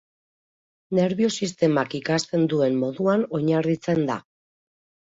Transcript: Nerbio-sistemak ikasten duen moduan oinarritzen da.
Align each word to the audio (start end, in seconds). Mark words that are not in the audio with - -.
Nerbio-sistemak 0.99 1.95
ikasten 2.01 2.49
duen 2.57 2.83
moduan 2.87 3.29
oinarritzen 3.41 4.07
da. 4.13 4.21